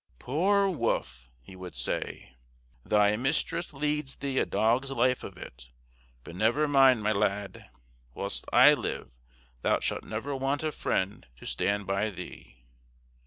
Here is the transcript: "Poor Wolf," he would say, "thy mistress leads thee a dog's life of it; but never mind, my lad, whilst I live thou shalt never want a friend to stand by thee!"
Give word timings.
"Poor 0.17 0.67
Wolf," 0.67 1.29
he 1.43 1.55
would 1.55 1.75
say, 1.75 2.33
"thy 2.83 3.15
mistress 3.15 3.71
leads 3.71 4.15
thee 4.15 4.39
a 4.39 4.47
dog's 4.47 4.89
life 4.89 5.23
of 5.23 5.37
it; 5.37 5.69
but 6.23 6.35
never 6.35 6.67
mind, 6.67 7.03
my 7.03 7.11
lad, 7.11 7.69
whilst 8.15 8.45
I 8.51 8.73
live 8.73 9.15
thou 9.61 9.79
shalt 9.79 10.03
never 10.03 10.35
want 10.35 10.63
a 10.63 10.71
friend 10.71 11.27
to 11.37 11.45
stand 11.45 11.85
by 11.85 12.09
thee!" 12.09 12.63